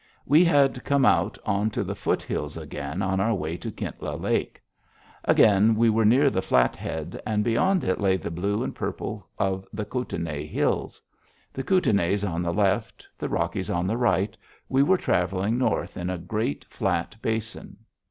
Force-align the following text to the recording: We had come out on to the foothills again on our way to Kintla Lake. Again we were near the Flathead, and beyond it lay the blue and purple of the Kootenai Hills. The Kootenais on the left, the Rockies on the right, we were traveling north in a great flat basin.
We 0.25 0.43
had 0.43 0.83
come 0.83 1.05
out 1.05 1.37
on 1.45 1.69
to 1.69 1.83
the 1.83 1.93
foothills 1.93 2.57
again 2.57 3.03
on 3.03 3.19
our 3.19 3.35
way 3.35 3.55
to 3.57 3.69
Kintla 3.69 4.15
Lake. 4.19 4.59
Again 5.25 5.75
we 5.75 5.91
were 5.91 6.05
near 6.05 6.31
the 6.31 6.41
Flathead, 6.41 7.21
and 7.23 7.43
beyond 7.43 7.83
it 7.83 8.01
lay 8.01 8.17
the 8.17 8.31
blue 8.31 8.63
and 8.63 8.73
purple 8.73 9.27
of 9.37 9.63
the 9.71 9.85
Kootenai 9.85 10.45
Hills. 10.47 11.03
The 11.53 11.61
Kootenais 11.63 12.23
on 12.23 12.41
the 12.41 12.51
left, 12.51 13.05
the 13.15 13.29
Rockies 13.29 13.69
on 13.69 13.85
the 13.85 13.95
right, 13.95 14.35
we 14.69 14.81
were 14.81 14.97
traveling 14.97 15.59
north 15.59 15.95
in 15.95 16.09
a 16.09 16.17
great 16.17 16.65
flat 16.71 17.15
basin. 17.21 17.77